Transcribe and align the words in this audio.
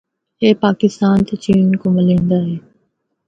اے 0.41 0.49
پاکستان 0.63 1.17
تے 1.27 1.35
چین 1.43 1.67
کو 1.81 1.87
ملیندا 1.95 2.37
ہے۔ 2.47 2.55